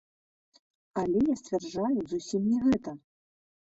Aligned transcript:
Але 1.01 1.19
я 1.27 1.35
сцвярджаю 1.41 1.99
зусім 2.15 2.41
не 2.55 2.59
гэта. 2.67 2.91